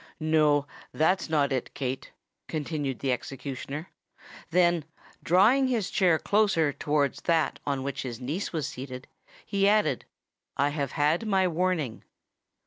[0.19, 2.11] "No—that's not it, Kate,"
[2.47, 3.91] continued the executioner;
[4.49, 4.83] then,
[5.21, 9.07] drawing his chair closer towards that on which his niece was seated,
[9.45, 10.05] he added,
[10.57, 12.03] "I have had my warning."